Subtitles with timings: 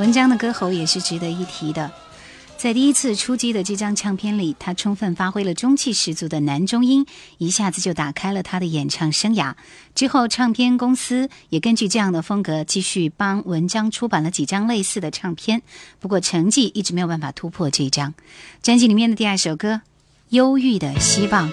[0.00, 1.92] 文章的歌喉也是值得一提的。
[2.56, 7.04] 在第一次出击的这张唱片里，他充分发挥了中气十足的男中音，
[7.36, 9.54] 一下子就打开了他的演唱生涯。
[9.94, 15.60] 之后，唱片公司也根据这样的风格，继续帮文章出版了几张类似的唱片。
[15.98, 18.14] 不过，成绩一直没有办法突破这一张。
[18.62, 19.74] 专辑里面的第二首歌
[20.30, 21.52] 《忧郁的希望》。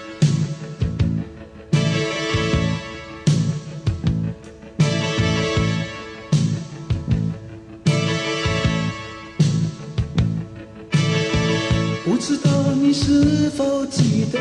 [12.18, 14.40] 不知道你是否记得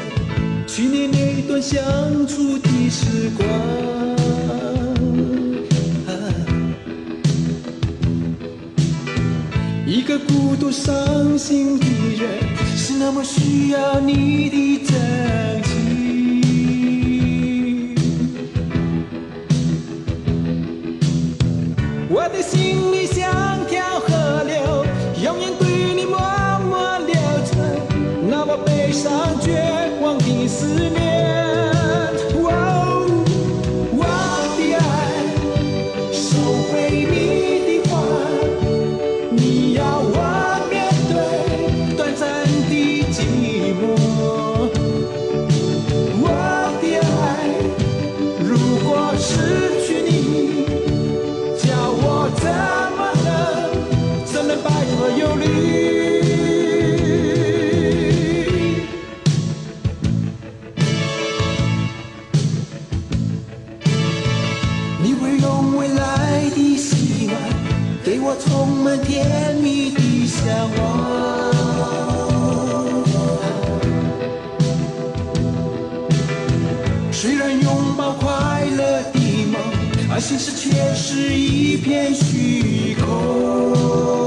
[0.66, 1.77] 去年那段相
[2.26, 3.48] 处的时光？
[9.86, 11.86] 一个孤独伤心的
[12.20, 12.27] 人，
[12.76, 15.57] 是那么需要你的真
[68.30, 70.44] 我充满甜蜜的向
[70.75, 70.78] 往。
[77.09, 79.61] 虽然拥抱快乐的梦，
[80.11, 84.27] 而现实却是一片虚空。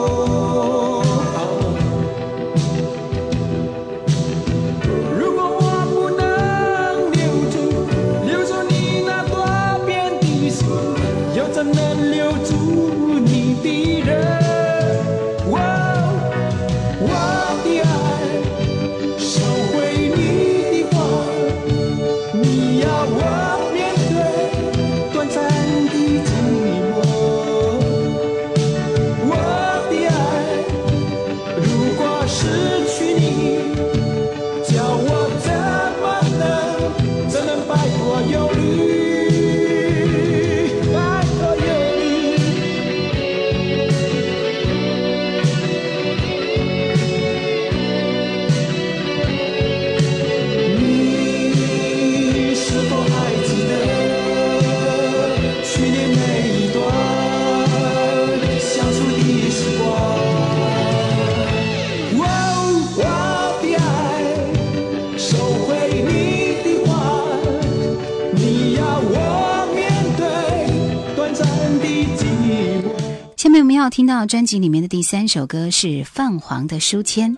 [73.90, 77.36] 听到专辑里面的第三首歌是泛黄的书签。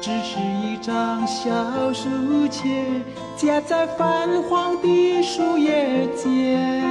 [0.00, 2.08] 只是一张小书
[2.48, 3.02] 签，
[3.36, 6.82] 夹在泛黄的树叶间，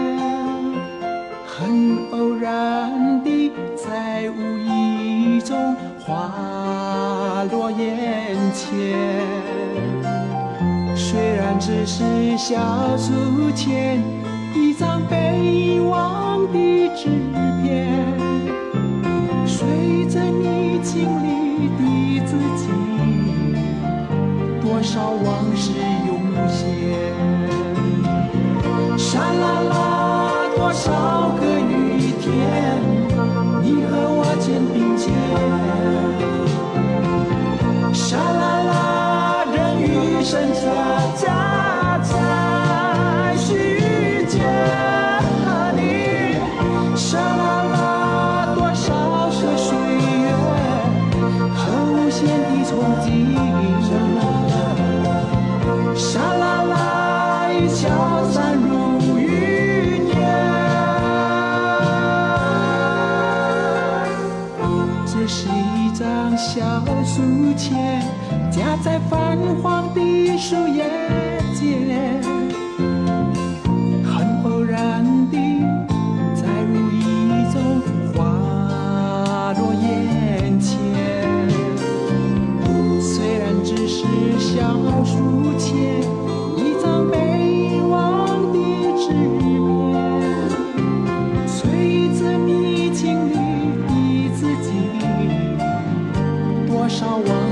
[1.48, 9.39] 很偶然地在无意中滑落眼前。
[11.12, 14.00] 虽然只是小书签，
[14.54, 17.10] 一张被遗忘的纸
[17.64, 17.90] 片。
[19.44, 21.82] 随着你经历的
[22.28, 22.70] 自己，
[24.62, 25.72] 多少往事
[26.06, 26.62] 涌现。
[28.96, 29.74] 沙啦啦，
[30.56, 32.30] 多少个雨天，
[33.64, 35.12] 你和我肩并肩。
[37.92, 38.59] 沙啦啦，
[40.20, 40.62] 人与生这
[41.16, 42.12] 家在
[43.38, 44.44] 世间
[45.46, 45.80] 和你。
[46.94, 48.86] 沙啦啦，多少
[49.30, 50.36] 个岁月
[51.56, 51.60] 和
[51.94, 52.70] 无限的憧
[53.02, 53.08] 憬。
[55.96, 56.74] 沙啦啦，
[57.54, 57.88] 一消
[58.32, 58.68] 散如
[59.18, 60.18] 云烟。
[65.06, 66.60] 这是一张小
[67.06, 67.22] 书
[67.58, 68.04] 签，
[68.60, 71.19] 压在泛黄的树叶。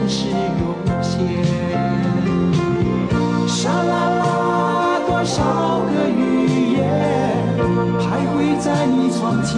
[0.08, 0.88] 是永远
[3.48, 6.20] 沙啦啦多少个日
[6.74, 6.78] 夜
[8.00, 9.58] 徘徊在你窗前。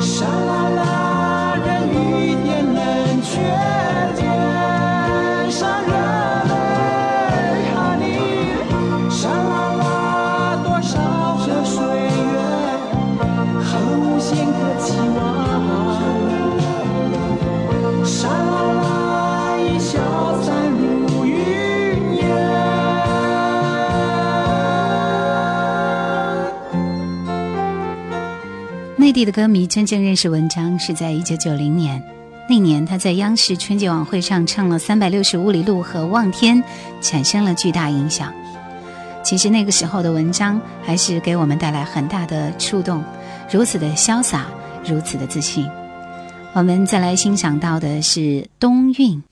[0.00, 0.93] 沙啦啦
[29.14, 32.02] 地的歌迷真正认识文章是在一九九零年，
[32.48, 36.60] 那年他在央视春节晚会上唱了《三百六十五里路》和《望天》，
[37.00, 38.34] 产生了巨大影响。
[39.22, 43.04] 其实那个时候的文章还是给我们带来很大的触动，
[43.48, 44.46] 如此的潇洒，
[44.84, 45.64] 如此的自信。
[46.52, 48.20] 我们再来欣赏到的是
[48.58, 49.22] 《冬韵》。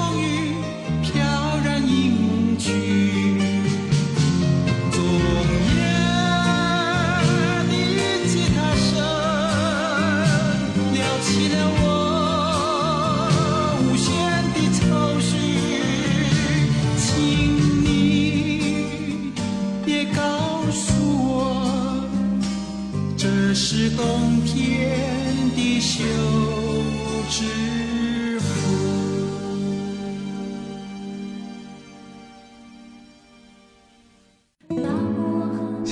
[0.00, 0.39] 风雨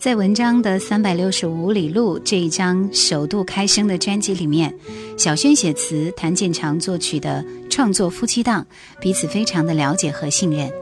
[0.00, 4.74] 在文章的《三百六十五里路》这一张首度开声的专辑里面，
[5.18, 8.66] 小轩写词，谭健常作曲的创作夫妻档，
[8.98, 10.72] 彼此非常的了解和信任。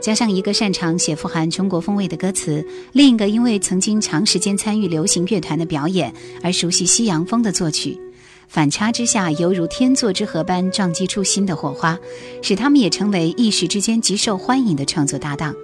[0.00, 7.98] 加上一个擅长写富含中国风味的歌词，另一个因为曾经长时间参与流行乐团的表演而熟悉西洋风的作曲，
[8.48, 11.98] 反差之下犹如天作之合般撞击出新的火花，
[12.42, 15.54] 使他们也成为一时之间极受欢迎的创作搭档。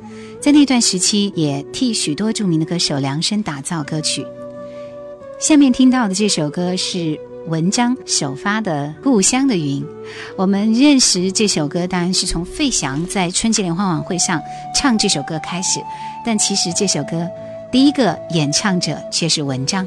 [0.41, 4.25] 在那段时期，也替许多著名的歌手量身打造歌曲。
[5.41, 9.83] 下面听到的这首歌是文章首发的《故乡的云》。
[10.37, 14.41] 我们认识这首歌，当然是从费翔在春节联欢晚会上
[14.75, 15.81] 唱这首歌开始，
[16.25, 17.27] 但其实这首歌
[17.73, 19.87] 第一个演唱者却是文章。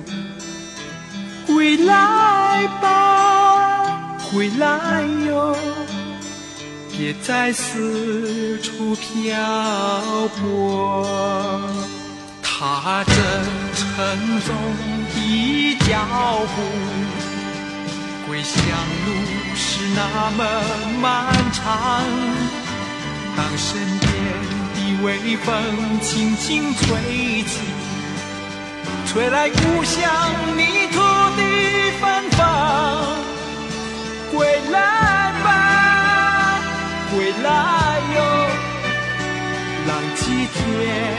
[1.53, 3.99] 归来吧，
[4.31, 5.55] 归来哟，
[6.91, 9.37] 别再四处漂
[10.39, 11.59] 泊。
[12.41, 13.11] 踏着
[13.73, 14.55] 沉重
[15.13, 15.97] 的脚
[16.55, 16.61] 步，
[18.27, 18.55] 归乡
[19.05, 19.09] 路
[19.55, 19.99] 是那
[20.37, 20.39] 么
[21.01, 22.03] 漫长。
[23.35, 24.09] 当身边
[24.73, 25.51] 的微风
[26.01, 27.59] 轻轻吹起。
[29.11, 30.09] 吹来故乡
[30.55, 31.01] 泥土
[31.35, 31.41] 的
[31.99, 32.39] 芬芳，
[34.31, 34.79] 归来
[35.43, 36.61] 吧，
[37.13, 37.49] 归来
[38.15, 38.17] 哟，
[39.85, 41.10] 浪迹天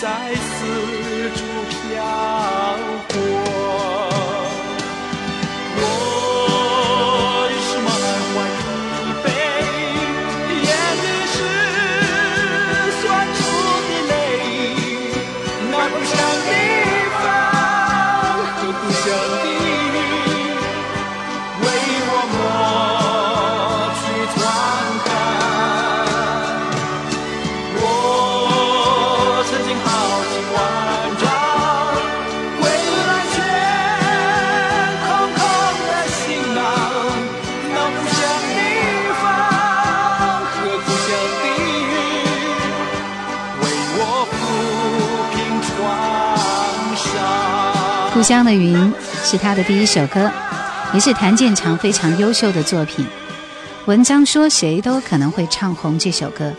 [0.00, 2.02] 在四处漂
[3.06, 4.49] 泊。
[48.20, 48.92] 故乡的云
[49.24, 50.30] 是他的第一首歌，
[50.92, 53.06] 也是谭健常非常优秀的作品。
[53.86, 56.52] 文章说谁都可能会唱红这首歌。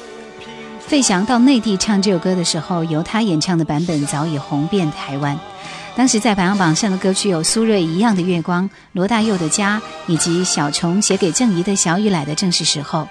[0.80, 5.40] 费翔到内地唱这首歌的时候，由他演唱的版本早已红遍台湾。
[5.96, 9.80] 当时在排行榜上的歌曲有苏芮《一样的月光》、罗大佑的《家》，
[10.12, 13.02] 以及小虫写给郑怡的《小雨来的正是时候》。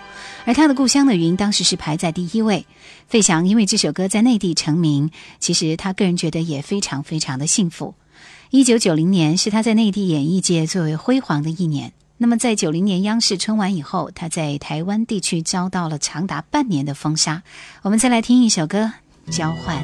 [0.45, 2.67] 而他的《故乡的云》当时是排在第一位。
[3.07, 7.95] 费翔因为这首歌在内地成名，其实他个人觉得也非常非常的幸福。
[8.53, 11.93] 一九九零年是他在内地演艺界最为辉煌的一年。
[12.17, 17.45] 那么，在九零年央视春晚以后，他在台湾地区遭到了长达半年的封杀。
[17.83, 18.93] 我们再来听一首歌，
[19.33, 19.77] 《交换》。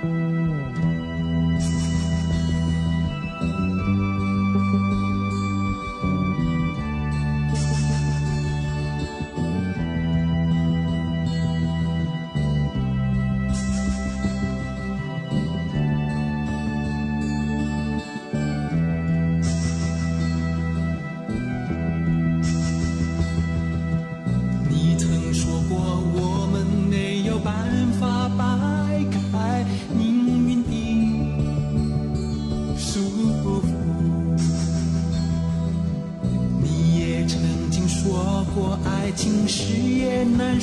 [0.00, 0.37] 你曾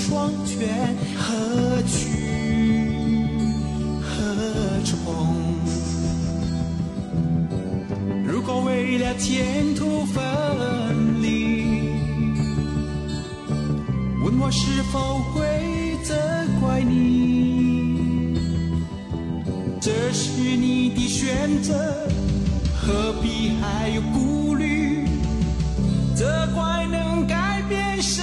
[0.08, 2.12] 双全，何去
[4.04, 4.08] 何
[4.84, 4.94] 从？
[8.24, 10.24] 如果为了前途分
[11.24, 11.90] 离，
[14.24, 16.14] 问我是否会责
[16.62, 18.38] 怪你？
[19.82, 21.74] 这是你的选择，
[22.78, 25.08] 何必还有顾虑？
[26.14, 28.22] 责怪能改变什？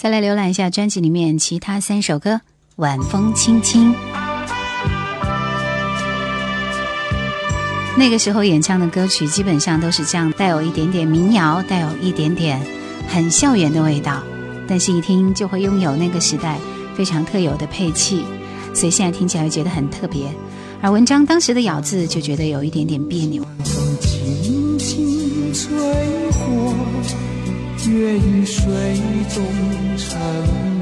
[0.00, 2.34] 再来浏览一下专辑里面其他三首歌，
[2.76, 3.92] 《晚风轻轻》。
[7.96, 12.60] 那个时候演唱的歌曲基本上都是这样，带有一点点民谣，带有一点点
[13.08, 14.22] 很校园的味道，
[14.68, 16.60] 但是一听就会拥有那个时代
[16.94, 18.24] 非常特有的配器，
[18.72, 20.32] 所以现在听起来会觉得很特别。
[20.80, 23.44] 而文章当时的咬字就觉得有一点点别扭。
[23.64, 25.76] 轻轻吹
[26.46, 26.72] 过，
[28.08, 28.64] 月与水
[29.28, 29.44] 中
[29.98, 30.77] 沉。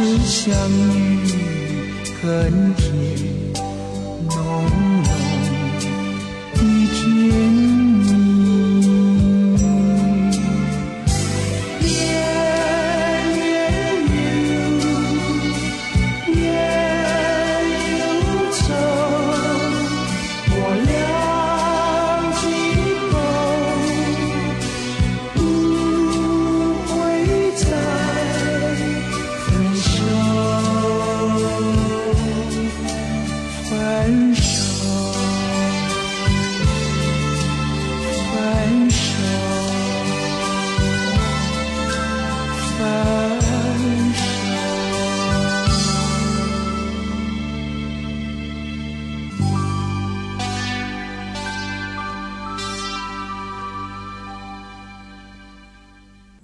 [0.00, 1.28] 次相遇
[2.22, 2.74] 更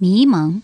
[0.07, 0.61] 迷茫。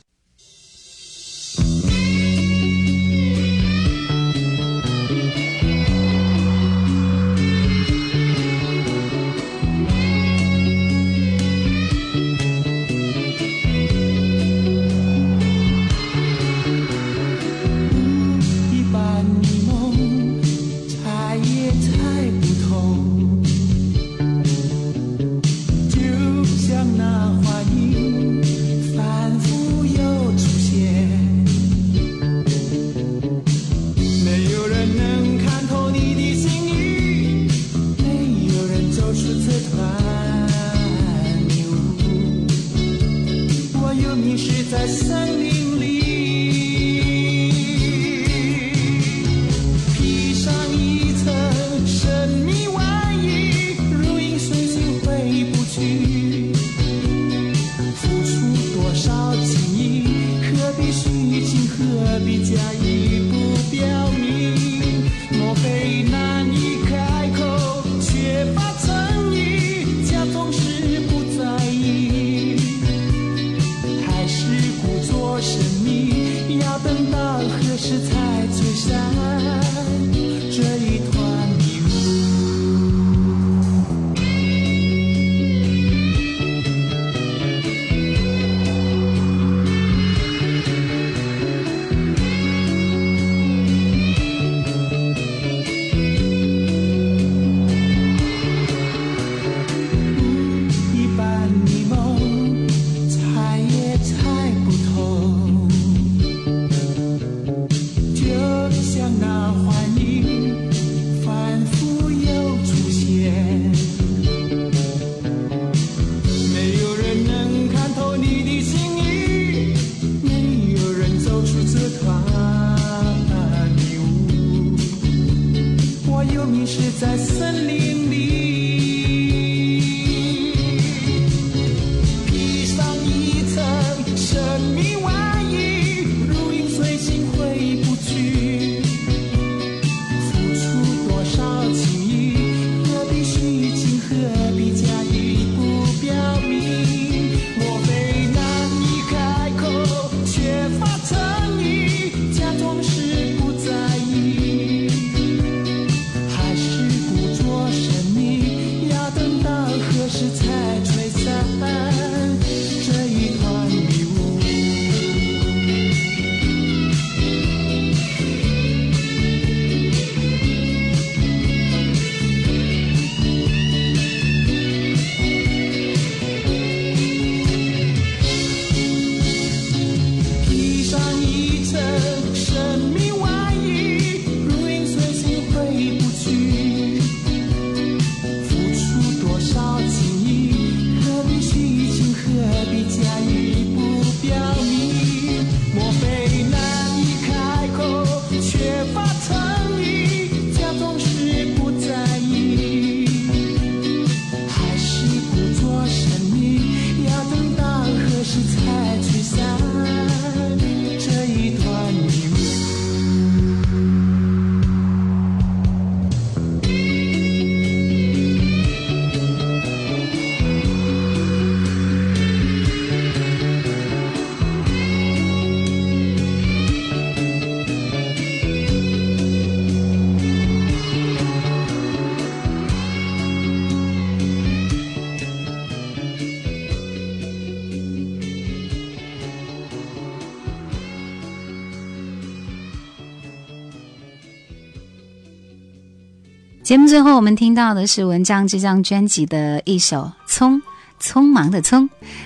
[246.64, 250.62] 节目最后，我们听到的是文章这张专辑的一首《匆
[250.98, 251.82] 匆忙的匆》。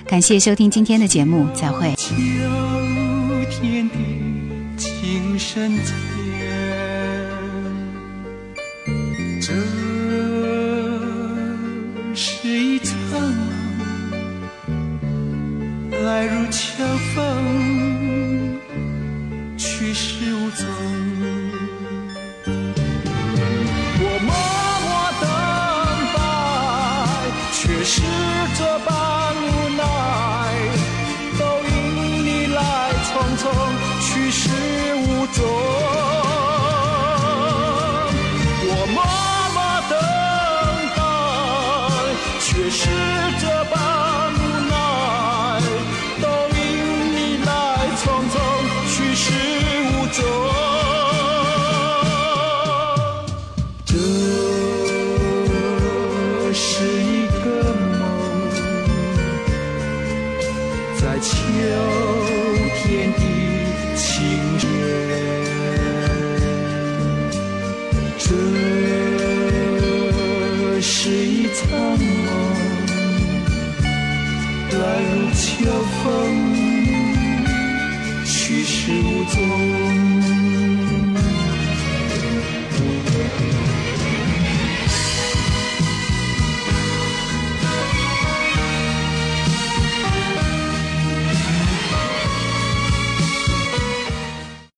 [0.05, 1.95] 感谢收听今天的节目，再会。
[1.95, 2.13] 秋
[3.49, 3.95] 天的
[4.77, 5.71] 情深